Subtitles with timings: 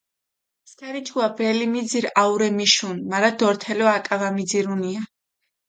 [0.69, 5.01] სქანიჯგუა ბრელი მიძირჷ აურე მიშუნ, მარა დორთელო აკა ვამიძირუნია.